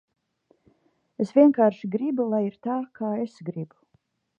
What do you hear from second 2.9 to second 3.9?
kā es gribu.